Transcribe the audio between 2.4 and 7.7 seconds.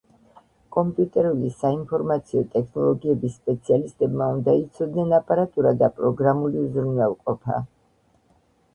ტექნოლოგიების სპეციალისტებმა უნდა იცოდნენ აპარატურა და პროგრამული უზრუნველყოფა.